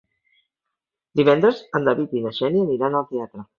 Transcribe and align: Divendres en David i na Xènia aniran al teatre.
Divendres 1.19 1.61
en 1.81 1.87
David 1.91 2.17
i 2.21 2.25
na 2.25 2.35
Xènia 2.41 2.67
aniran 2.71 3.01
al 3.03 3.09
teatre. 3.15 3.49